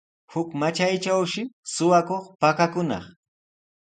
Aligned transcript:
Huk 0.33 0.49
matraytrawshi 0.59 1.41
suqakuq 1.73 2.25
pakakunaq. 2.41 3.05